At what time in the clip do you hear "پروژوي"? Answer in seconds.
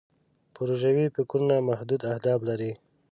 0.55-1.05